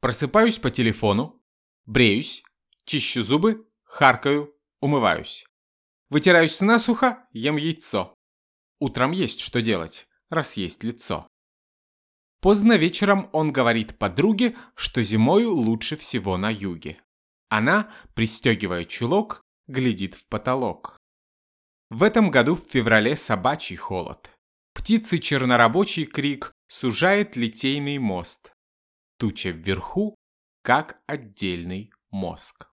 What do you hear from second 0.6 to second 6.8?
телефону, бреюсь, чищу зубы, харкаю, умываюсь. Вытираюсь